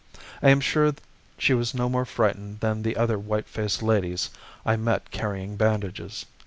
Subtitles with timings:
[0.41, 0.93] I am sure
[1.37, 4.31] she was no more frightened than the other white faced ladies
[4.65, 6.25] I met carrying bandages.